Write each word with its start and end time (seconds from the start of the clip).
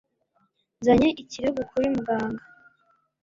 Nzanye 0.79 1.09
ikirego 1.21 1.61
kuri 1.69 1.87
muganga. 1.95 2.43